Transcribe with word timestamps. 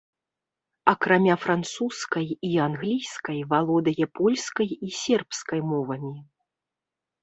Акрамя 0.93 1.35
французскай 1.43 2.27
і 2.49 2.51
англійскай 2.67 3.39
валодае 3.55 4.05
польскай 4.19 4.69
і 4.85 4.95
сербскай 5.05 5.59
мовамі. 5.73 6.15